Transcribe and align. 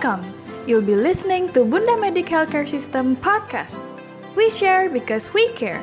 Welcome. 0.00 0.24
You'll 0.64 0.80
be 0.80 0.96
listening 0.96 1.52
to 1.52 1.60
Bunda 1.60 1.92
Medic 2.00 2.24
Healthcare 2.24 2.64
System 2.64 3.20
podcast. 3.20 3.76
We 4.32 4.48
share 4.48 4.88
because 4.88 5.28
we 5.36 5.44
care. 5.52 5.76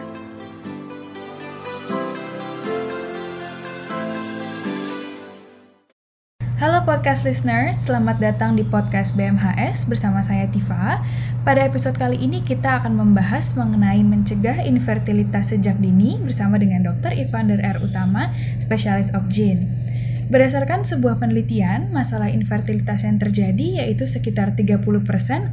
Halo 6.57 6.81
podcast 6.81 7.29
listeners, 7.29 7.77
selamat 7.77 8.17
datang 8.17 8.57
di 8.57 8.65
podcast 8.65 9.13
BMHS 9.13 9.85
bersama 9.85 10.25
saya 10.25 10.49
Tifa. 10.49 11.05
Pada 11.45 11.61
episode 11.61 12.01
kali 12.01 12.17
ini 12.17 12.41
kita 12.41 12.81
akan 12.81 12.97
membahas 12.97 13.53
mengenai 13.53 14.01
mencegah 14.01 14.65
infertilitas 14.65 15.53
sejak 15.53 15.77
dini 15.77 16.17
bersama 16.17 16.57
dengan 16.57 16.89
Dr. 16.89 17.13
Ivander 17.13 17.61
R. 17.61 17.85
Utama, 17.85 18.33
spesialis 18.57 19.13
of 19.13 19.29
gene. 19.29 19.86
Berdasarkan 20.27 20.83
sebuah 20.83 21.23
penelitian, 21.23 21.87
masalah 21.95 22.27
infertilitas 22.27 23.07
yang 23.07 23.15
terjadi 23.15 23.79
yaitu 23.79 24.03
sekitar 24.03 24.59
30% 24.59 24.83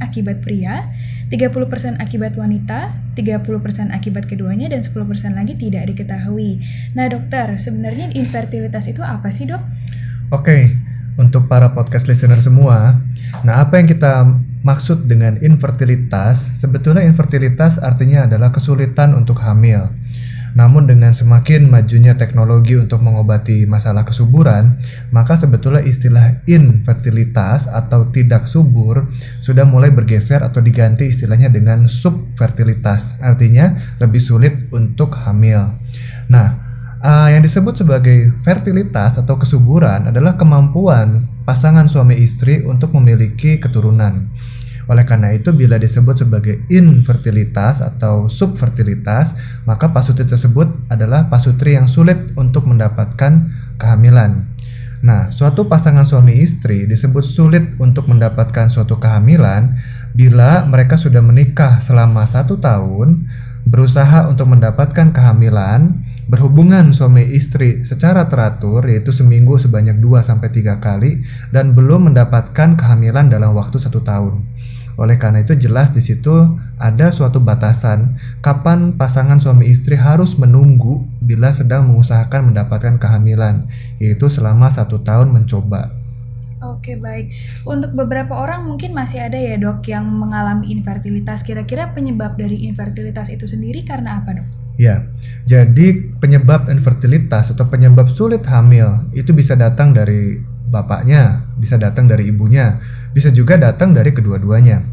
akibat 0.03 0.43
pria, 0.43 0.91
30% 1.31 1.95
akibat 2.03 2.35
wanita, 2.35 2.91
30% 3.15 3.95
akibat 3.95 4.27
keduanya, 4.27 4.67
dan 4.67 4.83
10% 4.83 4.99
lagi 5.31 5.55
tidak 5.55 5.87
diketahui. 5.95 6.59
Nah 6.91 7.07
dokter, 7.07 7.55
sebenarnya 7.55 8.11
infertilitas 8.19 8.91
itu 8.91 8.99
apa 8.99 9.31
sih 9.31 9.47
dok? 9.47 9.63
Oke, 10.35 10.67
untuk 11.15 11.47
para 11.47 11.71
podcast 11.71 12.11
listener 12.11 12.43
semua, 12.43 12.99
nah 13.47 13.63
apa 13.63 13.79
yang 13.79 13.87
kita 13.87 14.27
maksud 14.59 15.07
dengan 15.07 15.39
infertilitas? 15.39 16.59
Sebetulnya 16.59 17.07
infertilitas 17.07 17.79
artinya 17.79 18.27
adalah 18.27 18.51
kesulitan 18.51 19.15
untuk 19.15 19.39
hamil. 19.39 19.87
Namun 20.55 20.87
dengan 20.87 21.11
semakin 21.11 21.67
majunya 21.67 22.15
teknologi 22.15 22.79
untuk 22.79 23.03
mengobati 23.03 23.67
masalah 23.67 24.07
kesuburan, 24.07 24.79
maka 25.11 25.35
sebetulnya 25.35 25.83
istilah 25.83 26.41
infertilitas 26.47 27.67
atau 27.67 28.07
tidak 28.09 28.47
subur 28.47 29.11
sudah 29.43 29.67
mulai 29.67 29.91
bergeser 29.91 30.39
atau 30.41 30.63
diganti 30.63 31.11
istilahnya 31.11 31.51
dengan 31.51 31.91
subfertilitas. 31.91 33.19
Artinya 33.19 33.99
lebih 33.99 34.23
sulit 34.23 34.71
untuk 34.71 35.13
hamil. 35.27 35.75
Nah, 36.31 36.65
Uh, 37.05 37.29
yang 37.29 37.45
disebut 37.45 37.85
sebagai 37.85 38.33
fertilitas 38.41 39.21
atau 39.21 39.37
kesuburan 39.37 40.09
adalah 40.09 40.41
kemampuan 40.41 41.29
pasangan 41.45 41.85
suami 41.85 42.17
istri 42.17 42.65
untuk 42.65 42.97
memiliki 42.97 43.61
keturunan. 43.61 44.33
Oleh 44.85 45.05
karena 45.05 45.33
itu, 45.33 45.49
bila 45.53 45.81
disebut 45.81 46.25
sebagai 46.25 46.61
infertilitas 46.69 47.81
atau 47.81 48.29
subfertilitas, 48.29 49.33
maka 49.65 49.89
pasutri 49.89 50.29
tersebut 50.29 50.69
adalah 50.87 51.27
pasutri 51.29 51.73
yang 51.73 51.89
sulit 51.89 52.33
untuk 52.37 52.69
mendapatkan 52.69 53.49
kehamilan. 53.81 54.45
Nah, 55.05 55.29
suatu 55.29 55.69
pasangan 55.69 56.09
suami 56.09 56.41
istri 56.41 56.89
disebut 56.89 57.21
sulit 57.21 57.77
untuk 57.77 58.09
mendapatkan 58.09 58.73
suatu 58.73 58.97
kehamilan 58.97 59.77
bila 60.17 60.65
mereka 60.65 60.97
sudah 60.97 61.21
menikah 61.21 61.77
selama 61.83 62.25
satu 62.25 62.57
tahun, 62.57 63.29
berusaha 63.69 64.25
untuk 64.29 64.49
mendapatkan 64.49 65.13
kehamilan, 65.13 66.05
berhubungan 66.25 66.89
suami 66.89 67.21
istri 67.37 67.85
secara 67.85 68.25
teratur 68.25 68.81
yaitu 68.89 69.13
seminggu 69.13 69.61
sebanyak 69.61 70.01
2-3 70.01 70.81
kali 70.81 71.21
dan 71.53 71.77
belum 71.77 72.09
mendapatkan 72.11 72.73
kehamilan 72.73 73.29
dalam 73.29 73.53
waktu 73.53 73.77
satu 73.77 74.01
tahun. 74.01 74.41
Oleh 74.95 75.19
karena 75.19 75.43
itu 75.43 75.53
jelas 75.59 75.91
di 75.91 75.99
situ 75.99 76.55
ada 76.79 77.11
suatu 77.11 77.43
batasan 77.43 78.15
kapan 78.39 78.95
pasangan 78.95 79.43
suami 79.43 79.67
istri 79.67 79.99
harus 79.99 80.39
menunggu 80.39 81.03
bila 81.19 81.51
sedang 81.51 81.91
mengusahakan 81.91 82.55
mendapatkan 82.55 82.95
kehamilan, 82.95 83.67
yaitu 83.99 84.31
selama 84.31 84.71
satu 84.71 85.03
tahun 85.03 85.35
mencoba. 85.35 85.91
Oke 86.63 86.95
baik. 86.95 87.35
Untuk 87.67 87.91
beberapa 87.91 88.39
orang 88.39 88.63
mungkin 88.65 88.95
masih 88.95 89.19
ada 89.19 89.35
ya 89.35 89.59
dok 89.59 89.83
yang 89.85 90.07
mengalami 90.07 90.71
infertilitas. 90.71 91.43
Kira-kira 91.43 91.91
penyebab 91.91 92.39
dari 92.39 92.63
infertilitas 92.65 93.27
itu 93.27 93.45
sendiri 93.45 93.83
karena 93.83 94.23
apa 94.23 94.41
dok? 94.41 94.64
Ya, 94.75 95.07
jadi 95.47 96.03
penyebab 96.19 96.67
infertilitas 96.67 97.55
atau 97.55 97.71
penyebab 97.71 98.11
sulit 98.11 98.43
hamil 98.43 99.07
itu 99.15 99.31
bisa 99.31 99.55
datang 99.55 99.95
dari 99.95 100.35
bapaknya, 100.67 101.47
bisa 101.55 101.79
datang 101.79 102.11
dari 102.11 102.27
ibunya, 102.27 102.83
bisa 103.15 103.31
juga 103.31 103.55
datang 103.55 103.95
dari 103.95 104.11
kedua-duanya. 104.11 104.83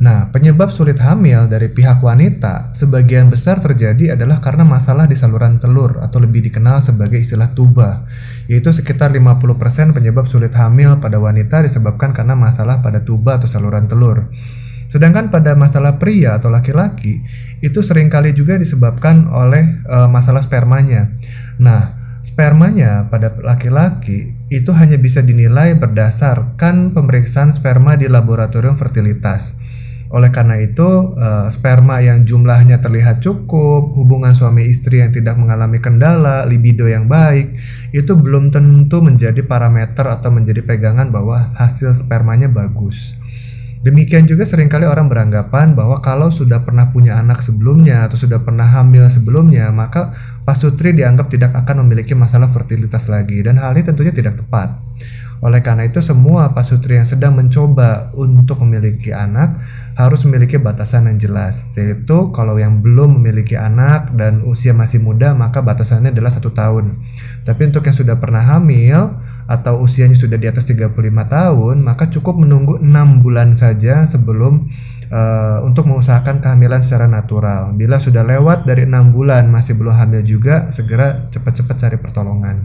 Nah, 0.00 0.32
penyebab 0.32 0.72
sulit 0.72 0.96
hamil 0.96 1.44
dari 1.52 1.68
pihak 1.68 2.00
wanita 2.00 2.72
sebagian 2.72 3.28
besar 3.28 3.60
terjadi 3.60 4.16
adalah 4.16 4.40
karena 4.40 4.64
masalah 4.64 5.04
di 5.04 5.12
saluran 5.12 5.60
telur 5.60 6.00
atau 6.00 6.24
lebih 6.24 6.40
dikenal 6.48 6.80
sebagai 6.80 7.20
istilah 7.20 7.52
tuba, 7.52 8.08
yaitu 8.48 8.72
sekitar 8.72 9.12
50% 9.12 9.92
penyebab 9.92 10.24
sulit 10.24 10.56
hamil 10.56 10.96
pada 11.04 11.20
wanita 11.20 11.60
disebabkan 11.68 12.16
karena 12.16 12.32
masalah 12.32 12.80
pada 12.80 13.04
tuba 13.04 13.36
atau 13.36 13.44
saluran 13.44 13.92
telur. 13.92 14.32
Sedangkan 14.90 15.30
pada 15.30 15.54
masalah 15.54 16.02
pria 16.02 16.42
atau 16.42 16.50
laki-laki 16.50 17.22
itu 17.62 17.78
sering 17.80 18.10
kali 18.10 18.34
juga 18.34 18.58
disebabkan 18.58 19.30
oleh 19.30 19.86
e, 19.86 19.96
masalah 20.10 20.42
spermanya. 20.42 21.14
Nah, 21.62 22.18
spermanya 22.26 23.06
pada 23.06 23.38
laki-laki 23.38 24.34
itu 24.50 24.70
hanya 24.74 24.98
bisa 24.98 25.22
dinilai 25.22 25.78
berdasarkan 25.78 26.90
pemeriksaan 26.90 27.54
sperma 27.54 27.94
di 27.94 28.10
laboratorium 28.10 28.74
fertilitas. 28.74 29.54
Oleh 30.10 30.34
karena 30.34 30.58
itu, 30.58 31.14
uh, 31.14 31.46
sperma 31.54 32.02
yang 32.02 32.26
jumlahnya 32.26 32.82
terlihat 32.82 33.22
cukup, 33.22 33.94
hubungan 33.94 34.34
suami 34.34 34.66
istri 34.66 34.98
yang 34.98 35.14
tidak 35.14 35.38
mengalami 35.38 35.78
kendala, 35.78 36.42
libido 36.50 36.90
yang 36.90 37.06
baik, 37.06 37.54
itu 37.94 38.18
belum 38.18 38.50
tentu 38.50 38.98
menjadi 39.06 39.38
parameter 39.46 40.02
atau 40.02 40.34
menjadi 40.34 40.66
pegangan 40.66 41.14
bahwa 41.14 41.54
hasil 41.54 41.94
spermanya 41.94 42.50
bagus. 42.50 43.14
Demikian 43.80 44.28
juga 44.28 44.44
sering 44.44 44.68
kali 44.68 44.84
orang 44.84 45.08
beranggapan 45.08 45.72
bahwa 45.72 46.04
kalau 46.04 46.28
sudah 46.28 46.60
pernah 46.68 46.92
punya 46.92 47.16
anak 47.16 47.40
sebelumnya 47.40 48.04
atau 48.04 48.20
sudah 48.20 48.44
pernah 48.44 48.68
hamil 48.68 49.08
sebelumnya, 49.08 49.72
maka 49.72 50.12
pasutri 50.44 50.92
dianggap 50.92 51.32
tidak 51.32 51.56
akan 51.56 51.88
memiliki 51.88 52.12
masalah 52.12 52.52
fertilitas 52.52 53.08
lagi 53.08 53.40
dan 53.40 53.56
hal 53.56 53.72
ini 53.72 53.88
tentunya 53.88 54.12
tidak 54.12 54.36
tepat. 54.36 54.76
Oleh 55.40 55.64
karena 55.64 55.88
itu 55.88 56.04
semua 56.04 56.52
pasutri 56.52 57.00
yang 57.00 57.08
sedang 57.08 57.32
mencoba 57.32 58.12
untuk 58.12 58.60
memiliki 58.60 59.16
anak 59.16 59.56
harus 59.96 60.20
memiliki 60.28 60.60
batasan 60.60 61.08
yang 61.08 61.16
jelas 61.16 61.72
yaitu 61.80 62.28
kalau 62.36 62.60
yang 62.60 62.84
belum 62.84 63.16
memiliki 63.16 63.56
anak 63.56 64.12
dan 64.12 64.44
usia 64.44 64.76
masih 64.76 65.00
muda 65.00 65.32
maka 65.32 65.64
batasannya 65.64 66.12
adalah 66.12 66.28
satu 66.28 66.52
tahun. 66.52 67.00
Tapi 67.48 67.72
untuk 67.72 67.88
yang 67.88 67.96
sudah 67.96 68.20
pernah 68.20 68.44
hamil 68.44 69.16
atau 69.50 69.82
usianya 69.82 70.14
sudah 70.14 70.38
di 70.38 70.46
atas 70.46 70.62
35 70.70 70.94
tahun 71.26 71.76
maka 71.82 72.06
cukup 72.06 72.38
menunggu 72.38 72.78
enam 72.78 73.18
bulan 73.18 73.58
saja 73.58 74.06
sebelum 74.06 74.70
uh, 75.10 75.58
untuk 75.66 75.90
mengusahakan 75.90 76.38
kehamilan 76.38 76.80
secara 76.86 77.10
natural. 77.10 77.74
Bila 77.74 77.98
sudah 77.98 78.22
lewat 78.22 78.62
dari 78.64 78.86
enam 78.86 79.10
bulan 79.10 79.50
masih 79.50 79.74
belum 79.74 79.90
hamil 79.90 80.22
juga 80.22 80.70
segera 80.70 81.26
cepat-cepat 81.34 81.76
cari 81.76 81.98
pertolongan. 81.98 82.56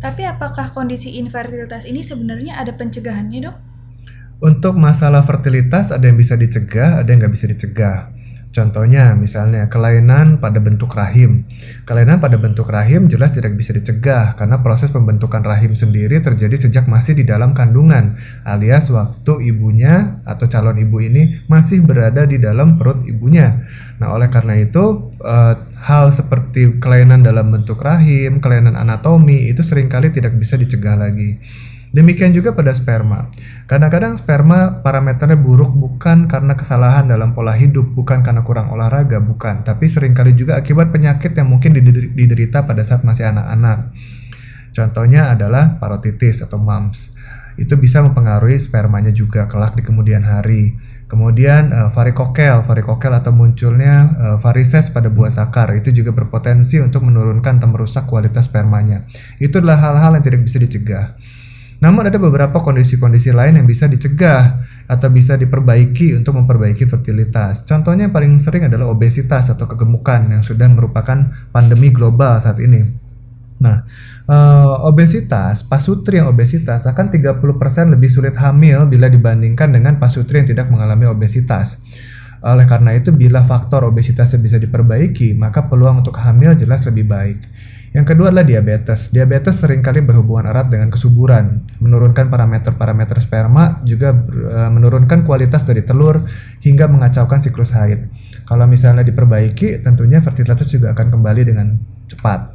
Tapi 0.00 0.24
apakah 0.24 0.72
kondisi 0.72 1.16
infertilitas 1.20 1.84
ini 1.84 2.00
sebenarnya 2.00 2.60
ada 2.60 2.72
pencegahannya 2.76 3.40
dok? 3.44 3.56
Untuk 4.44 4.76
masalah 4.76 5.24
fertilitas 5.24 5.88
ada 5.88 6.04
yang 6.04 6.20
bisa 6.20 6.36
dicegah, 6.36 7.00
ada 7.00 7.08
yang 7.08 7.24
nggak 7.24 7.32
bisa 7.32 7.48
dicegah. 7.48 8.12
Contohnya 8.54 9.18
misalnya 9.18 9.66
kelainan 9.66 10.38
pada 10.38 10.62
bentuk 10.62 10.94
rahim. 10.94 11.42
Kelainan 11.82 12.22
pada 12.22 12.38
bentuk 12.38 12.70
rahim 12.70 13.10
jelas 13.10 13.34
tidak 13.34 13.58
bisa 13.58 13.74
dicegah 13.74 14.38
karena 14.38 14.62
proses 14.62 14.94
pembentukan 14.94 15.42
rahim 15.42 15.74
sendiri 15.74 16.22
terjadi 16.22 16.54
sejak 16.70 16.86
masih 16.86 17.18
di 17.18 17.26
dalam 17.26 17.50
kandungan 17.50 18.14
alias 18.46 18.94
waktu 18.94 19.50
ibunya 19.50 20.22
atau 20.22 20.46
calon 20.46 20.78
ibu 20.78 21.02
ini 21.02 21.42
masih 21.50 21.82
berada 21.82 22.30
di 22.30 22.38
dalam 22.38 22.78
perut 22.78 23.02
ibunya. 23.10 23.66
Nah, 23.98 24.14
oleh 24.14 24.30
karena 24.30 24.54
itu 24.54 25.10
uh, 25.18 25.54
hal 25.82 26.14
seperti 26.14 26.78
kelainan 26.78 27.26
dalam 27.26 27.50
bentuk 27.50 27.82
rahim, 27.82 28.38
kelainan 28.38 28.78
anatomi 28.78 29.50
itu 29.50 29.66
sering 29.66 29.90
kali 29.90 30.14
tidak 30.14 30.38
bisa 30.38 30.54
dicegah 30.54 30.94
lagi. 30.94 31.42
Demikian 31.94 32.34
juga 32.34 32.50
pada 32.58 32.74
sperma. 32.74 33.30
Kadang-kadang 33.70 34.18
sperma 34.18 34.82
parameternya 34.82 35.38
buruk 35.38 35.78
bukan 35.78 36.26
karena 36.26 36.58
kesalahan 36.58 37.06
dalam 37.06 37.38
pola 37.38 37.54
hidup, 37.54 37.94
bukan 37.94 38.26
karena 38.26 38.42
kurang 38.42 38.74
olahraga, 38.74 39.22
bukan. 39.22 39.62
Tapi 39.62 39.86
sering 39.86 40.10
kali 40.10 40.34
juga 40.34 40.58
akibat 40.58 40.90
penyakit 40.90 41.38
yang 41.38 41.46
mungkin 41.46 41.70
diderita 42.18 42.66
pada 42.66 42.82
saat 42.82 43.06
masih 43.06 43.30
anak-anak. 43.30 43.94
Contohnya 44.74 45.30
adalah 45.30 45.78
parotitis 45.78 46.42
atau 46.42 46.58
mumps. 46.58 47.14
Itu 47.54 47.78
bisa 47.78 48.02
mempengaruhi 48.02 48.58
spermanya 48.58 49.14
juga 49.14 49.46
kelak 49.46 49.78
di 49.78 49.86
kemudian 49.86 50.26
hari. 50.26 50.74
Kemudian 51.06 51.70
uh, 51.70 51.94
varikokel, 51.94 52.66
varikokel 52.66 53.14
atau 53.14 53.30
munculnya 53.30 53.94
uh, 54.18 54.36
varises 54.42 54.90
pada 54.90 55.06
buah 55.06 55.30
sakar 55.30 55.70
itu 55.78 55.94
juga 55.94 56.10
berpotensi 56.10 56.82
untuk 56.82 57.06
menurunkan 57.06 57.62
atau 57.62 57.70
merusak 57.70 58.10
kualitas 58.10 58.50
spermanya. 58.50 59.06
Itu 59.38 59.62
adalah 59.62 59.78
hal-hal 59.78 60.18
yang 60.18 60.24
tidak 60.26 60.42
bisa 60.42 60.58
dicegah. 60.58 61.14
Namun 61.84 62.08
ada 62.08 62.16
beberapa 62.16 62.64
kondisi-kondisi 62.64 63.36
lain 63.36 63.60
yang 63.60 63.68
bisa 63.68 63.84
dicegah 63.84 64.64
atau 64.88 65.08
bisa 65.12 65.36
diperbaiki 65.36 66.16
untuk 66.16 66.40
memperbaiki 66.40 66.88
fertilitas. 66.88 67.68
Contohnya 67.68 68.08
yang 68.08 68.14
paling 68.16 68.40
sering 68.40 68.72
adalah 68.72 68.88
obesitas 68.88 69.52
atau 69.52 69.68
kegemukan 69.68 70.32
yang 70.32 70.40
sudah 70.40 70.64
merupakan 70.72 71.28
pandemi 71.52 71.92
global 71.92 72.40
saat 72.40 72.56
ini. 72.64 72.88
Nah, 73.60 73.84
uh, 74.24 74.88
obesitas, 74.88 75.60
pasutri 75.60 76.24
yang 76.24 76.32
obesitas 76.32 76.88
akan 76.88 77.12
30% 77.12 77.44
lebih 77.92 78.08
sulit 78.08 78.32
hamil 78.40 78.88
bila 78.88 79.12
dibandingkan 79.12 79.68
dengan 79.68 80.00
pasutri 80.00 80.40
yang 80.40 80.48
tidak 80.48 80.72
mengalami 80.72 81.04
obesitas. 81.04 81.84
Oleh 82.44 82.64
karena 82.64 82.96
itu, 82.96 83.12
bila 83.12 83.44
faktor 83.44 83.84
obesitasnya 83.88 84.40
bisa 84.40 84.56
diperbaiki, 84.56 85.36
maka 85.36 85.68
peluang 85.68 86.00
untuk 86.04 86.16
hamil 86.20 86.56
jelas 86.56 86.84
lebih 86.88 87.08
baik. 87.08 87.40
Yang 87.94 88.06
kedua 88.10 88.34
adalah 88.34 88.42
diabetes. 88.42 89.14
Diabetes 89.14 89.54
sering 89.62 89.78
kali 89.78 90.02
berhubungan 90.02 90.50
erat 90.50 90.66
dengan 90.66 90.90
kesuburan, 90.90 91.62
menurunkan 91.78 92.26
parameter-parameter 92.26 93.22
sperma, 93.22 93.86
juga 93.86 94.10
uh, 94.10 94.66
menurunkan 94.66 95.22
kualitas 95.22 95.62
dari 95.62 95.86
telur 95.86 96.26
hingga 96.58 96.90
mengacaukan 96.90 97.38
siklus 97.38 97.70
haid. 97.70 98.10
Kalau 98.50 98.66
misalnya 98.66 99.06
diperbaiki, 99.06 99.78
tentunya 99.86 100.18
fertilitas 100.18 100.66
juga 100.74 100.90
akan 100.90 101.06
kembali 101.14 101.42
dengan 101.46 101.78
cepat. 102.10 102.50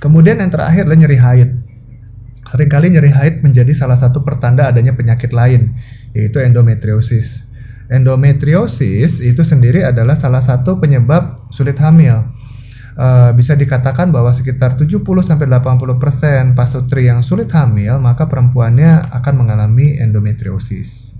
Kemudian 0.00 0.40
yang 0.40 0.48
terakhir 0.48 0.88
adalah 0.88 0.96
nyeri 1.04 1.18
haid. 1.20 1.50
Seringkali 2.48 2.86
nyeri 2.96 3.12
haid 3.12 3.44
menjadi 3.44 3.76
salah 3.76 4.00
satu 4.00 4.24
pertanda 4.24 4.64
adanya 4.64 4.96
penyakit 4.96 5.28
lain, 5.36 5.76
yaitu 6.16 6.40
endometriosis. 6.40 7.52
Endometriosis 7.92 9.20
itu 9.20 9.44
sendiri 9.44 9.84
adalah 9.84 10.16
salah 10.16 10.40
satu 10.40 10.80
penyebab 10.80 11.52
sulit 11.52 11.76
hamil. 11.76 12.37
Uh, 12.98 13.30
bisa 13.30 13.54
dikatakan 13.54 14.10
bahwa 14.10 14.34
sekitar 14.34 14.74
70-80% 14.74 15.06
pasutri 16.58 17.06
yang 17.06 17.22
sulit 17.22 17.46
hamil, 17.54 18.02
maka 18.02 18.26
perempuannya 18.26 19.06
akan 19.14 19.34
mengalami 19.38 20.02
endometriosis. 20.02 21.14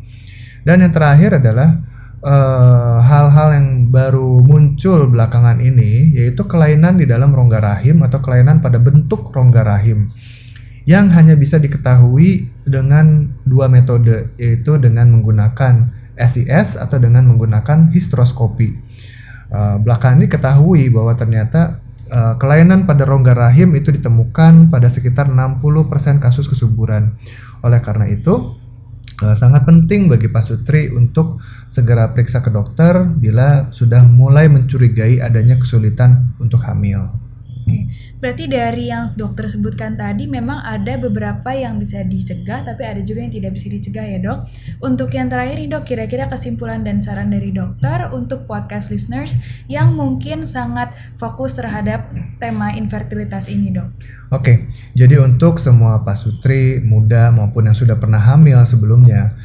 Dan 0.67 0.83
yang 0.83 0.91
terakhir 0.91 1.39
adalah 1.39 1.79
Eh, 2.19 2.99
hal-hal 2.99 3.49
uh, 3.49 3.55
yang 3.55 3.69
baru 3.95 4.43
muncul 4.43 5.07
belakangan 5.07 5.63
ini 5.63 6.19
yaitu 6.19 6.51
kelainan 6.51 6.99
di 6.99 7.07
dalam 7.07 7.31
rongga 7.31 7.63
rahim 7.63 8.03
atau 8.03 8.19
kelainan 8.19 8.59
pada 8.59 8.83
bentuk 8.83 9.31
rongga 9.31 9.63
rahim 9.63 10.11
yang 10.83 11.15
hanya 11.15 11.39
bisa 11.39 11.63
diketahui 11.63 12.51
dengan 12.67 13.31
dua 13.47 13.71
metode 13.71 14.35
yaitu 14.35 14.83
dengan 14.83 15.15
menggunakan 15.15 15.95
SIS 16.19 16.75
atau 16.83 16.99
dengan 16.99 17.23
menggunakan 17.31 17.95
histroskopi. 17.95 18.75
Uh, 19.49 19.81
belakangan 19.81 20.21
ini 20.21 20.29
ketahui 20.29 20.93
bahwa 20.93 21.17
ternyata 21.17 21.81
uh, 22.13 22.37
kelainan 22.37 22.85
pada 22.85 23.09
rongga 23.09 23.33
rahim 23.33 23.73
itu 23.77 23.89
ditemukan 23.93 24.69
pada 24.69 24.89
sekitar 24.93 25.29
60% 25.33 26.21
kasus 26.21 26.49
kesuburan. 26.49 27.17
Oleh 27.65 27.81
karena 27.81 28.09
itu, 28.13 28.57
uh, 29.25 29.37
sangat 29.37 29.65
penting 29.65 30.09
bagi 30.09 30.29
Pak 30.29 30.45
Sutri 30.45 30.93
untuk 30.93 31.41
segera 31.73 32.13
periksa 32.13 32.45
ke 32.45 32.53
dokter 32.53 33.05
bila 33.09 33.73
sudah 33.73 34.05
mulai 34.05 34.49
mencurigai 34.53 35.21
adanya 35.25 35.57
kesulitan 35.57 36.37
untuk 36.41 36.65
hamil. 36.65 37.28
Oke, 37.69 37.85
berarti 38.17 38.49
dari 38.49 38.89
yang 38.89 39.05
dokter 39.13 39.45
sebutkan 39.53 39.93
tadi 39.93 40.25
memang 40.25 40.65
ada 40.65 40.97
beberapa 40.97 41.53
yang 41.53 41.77
bisa 41.77 42.01
dicegah, 42.01 42.65
tapi 42.65 42.81
ada 42.89 43.05
juga 43.05 43.21
yang 43.21 43.33
tidak 43.33 43.53
bisa 43.53 43.69
dicegah 43.69 44.09
ya 44.09 44.19
dok. 44.25 44.49
Untuk 44.81 45.13
yang 45.13 45.29
terakhir 45.29 45.61
nih 45.61 45.69
dok, 45.69 45.85
kira-kira 45.85 46.33
kesimpulan 46.33 46.81
dan 46.81 47.05
saran 47.05 47.29
dari 47.29 47.53
dokter 47.53 48.09
untuk 48.09 48.49
podcast 48.49 48.89
listeners 48.89 49.37
yang 49.69 49.93
mungkin 49.93 50.49
sangat 50.49 50.97
fokus 51.21 51.61
terhadap 51.61 52.09
tema 52.41 52.73
infertilitas 52.73 53.53
ini 53.53 53.69
dok. 53.69 53.93
Oke, 54.33 54.73
jadi 54.97 55.21
untuk 55.21 55.61
semua 55.61 56.01
pasutri 56.09 56.81
muda 56.81 57.29
maupun 57.29 57.69
yang 57.69 57.77
sudah 57.77 58.01
pernah 58.01 58.25
hamil 58.25 58.65
sebelumnya, 58.65 59.37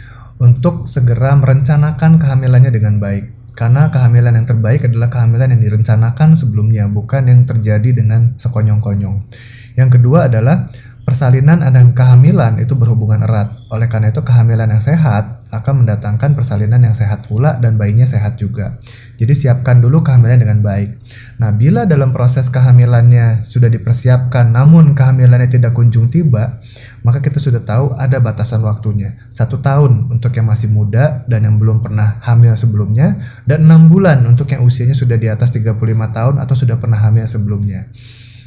untuk 0.43 0.89
segera 0.91 1.35
merencanakan 1.39 2.19
kehamilannya 2.19 2.71
dengan 2.73 2.97
baik 2.99 3.32
karena 3.53 3.93
kehamilan 3.93 4.33
yang 4.33 4.47
terbaik 4.49 4.89
adalah 4.89 5.13
kehamilan 5.13 5.53
yang 5.53 5.61
direncanakan 5.61 6.33
sebelumnya, 6.33 6.89
bukan 6.89 7.29
yang 7.29 7.45
terjadi 7.45 7.93
dengan 7.93 8.33
sekonyong-konyong. 8.41 9.29
Yang 9.77 9.89
kedua 9.99 10.25
adalah 10.25 10.73
persalinan 11.05 11.61
dan 11.61 11.93
kehamilan 11.93 12.57
itu 12.57 12.73
berhubungan 12.73 13.21
erat. 13.21 13.53
Oleh 13.69 13.85
karena 13.85 14.09
itu 14.09 14.25
kehamilan 14.25 14.73
yang 14.73 14.81
sehat 14.81 15.42
akan 15.53 15.85
mendatangkan 15.85 16.33
persalinan 16.33 16.81
yang 16.81 16.97
sehat 16.97 17.29
pula 17.29 17.61
dan 17.61 17.77
bayinya 17.77 18.09
sehat 18.09 18.41
juga. 18.41 18.81
Jadi 19.21 19.37
siapkan 19.37 19.77
dulu 19.77 20.01
kehamilan 20.01 20.41
dengan 20.41 20.65
baik. 20.65 20.97
Nah, 21.37 21.53
bila 21.53 21.85
dalam 21.85 22.09
proses 22.09 22.49
kehamilannya 22.49 23.45
sudah 23.45 23.69
dipersiapkan 23.69 24.49
namun 24.49 24.97
kehamilannya 24.97 25.53
tidak 25.53 25.77
kunjung 25.77 26.09
tiba, 26.09 26.57
maka 27.05 27.21
kita 27.21 27.37
sudah 27.37 27.61
tahu 27.61 27.93
ada 27.93 28.17
batasan 28.17 28.65
waktunya. 28.65 29.21
Satu 29.29 29.61
tahun 29.61 30.09
untuk 30.09 30.33
yang 30.33 30.49
masih 30.49 30.73
muda 30.73 31.21
dan 31.29 31.45
yang 31.45 31.61
belum 31.61 31.85
pernah 31.85 32.17
hamil 32.25 32.57
sebelumnya, 32.57 33.21
dan 33.45 33.69
enam 33.69 33.93
bulan 33.93 34.25
untuk 34.25 34.49
yang 34.49 34.65
usianya 34.65 34.97
sudah 34.97 35.21
di 35.21 35.29
atas 35.29 35.53
35 35.53 35.77
tahun 36.09 36.35
atau 36.41 36.55
sudah 36.57 36.81
pernah 36.81 36.97
hamil 36.97 37.29
sebelumnya. 37.29 37.93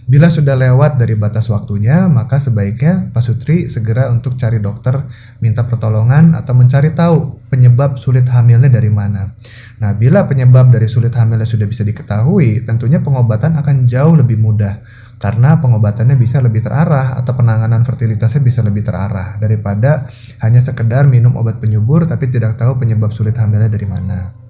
Bila 0.07 0.31
sudah 0.31 0.55
lewat 0.55 1.03
dari 1.03 1.19
batas 1.19 1.51
waktunya, 1.51 2.07
maka 2.07 2.39
sebaiknya 2.39 3.11
Pak 3.11 3.27
Sutri 3.27 3.67
segera 3.67 4.07
untuk 4.15 4.39
cari 4.39 4.63
dokter, 4.63 5.03
minta 5.43 5.67
pertolongan 5.67 6.39
atau 6.39 6.55
mencari 6.55 6.95
tahu 6.95 7.43
penyebab 7.51 7.99
sulit 7.99 8.23
hamilnya 8.31 8.71
dari 8.71 8.87
mana. 8.87 9.35
Nah, 9.83 9.99
bila 9.99 10.31
penyebab 10.31 10.71
dari 10.71 10.87
sulit 10.87 11.11
hamilnya 11.11 11.43
sudah 11.43 11.67
bisa 11.67 11.83
diketahui, 11.83 12.63
tentunya 12.63 13.03
pengobatan 13.03 13.59
akan 13.59 13.91
jauh 13.91 14.15
lebih 14.15 14.39
mudah 14.39 14.79
karena 15.19 15.59
pengobatannya 15.59 16.15
bisa 16.15 16.39
lebih 16.39 16.63
terarah 16.63 17.19
atau 17.19 17.35
penanganan 17.35 17.83
fertilitasnya 17.83 18.47
bisa 18.47 18.63
lebih 18.63 18.87
terarah 18.87 19.43
daripada 19.43 20.07
hanya 20.39 20.63
sekedar 20.63 21.11
minum 21.11 21.35
obat 21.35 21.59
penyubur 21.59 22.07
tapi 22.07 22.31
tidak 22.31 22.55
tahu 22.55 22.79
penyebab 22.79 23.11
sulit 23.11 23.35
hamilnya 23.35 23.67
dari 23.67 23.89
mana. 23.91 24.46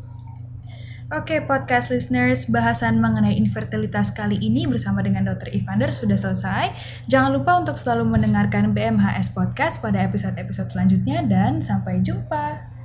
Oke, 1.14 1.38
podcast 1.38 1.94
listeners, 1.94 2.50
bahasan 2.50 2.98
mengenai 2.98 3.38
infertilitas 3.38 4.10
kali 4.10 4.42
ini 4.42 4.66
bersama 4.66 5.06
dengan 5.06 5.22
Dr. 5.22 5.54
Ivander 5.54 5.94
sudah 5.94 6.18
selesai. 6.18 6.74
Jangan 7.06 7.30
lupa 7.30 7.62
untuk 7.62 7.78
selalu 7.78 8.10
mendengarkan 8.10 8.74
BMHS 8.74 9.30
Podcast 9.30 9.78
pada 9.78 10.02
episode-episode 10.02 10.66
selanjutnya 10.66 11.22
dan 11.22 11.62
sampai 11.62 12.02
jumpa. 12.02 12.75